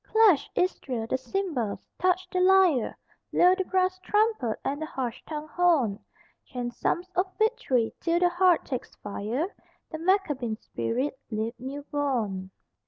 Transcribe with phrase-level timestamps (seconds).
[0.03, 2.97] Clash, Israel, the cymbals, touch the lyre,
[3.31, 6.03] Blow the brass trumpet and the harsh tongued horn;
[6.43, 9.53] Chant psalms of victory till the heart takes fire,
[9.91, 12.49] The Maccabean spirit leap new born.